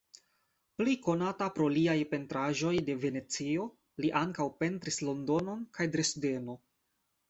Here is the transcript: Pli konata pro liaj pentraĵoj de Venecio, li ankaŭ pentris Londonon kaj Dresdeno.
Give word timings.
Pli 0.81 0.95
konata 1.07 1.49
pro 1.57 1.67
liaj 1.75 1.95
pentraĵoj 2.15 2.73
de 2.89 2.97
Venecio, 3.05 3.69
li 4.03 4.15
ankaŭ 4.25 4.51
pentris 4.65 5.03
Londonon 5.11 5.67
kaj 5.79 5.93
Dresdeno. 5.97 6.63